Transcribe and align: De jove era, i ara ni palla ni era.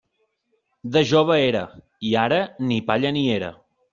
De 0.95 1.03
jove 1.09 1.35
era, 1.51 1.61
i 2.11 2.15
ara 2.23 2.41
ni 2.71 2.81
palla 2.91 3.15
ni 3.19 3.25
era. 3.37 3.53